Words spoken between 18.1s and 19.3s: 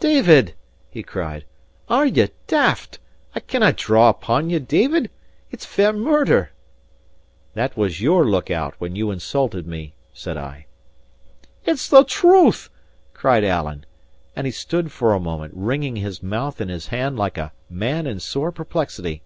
sore perplexity.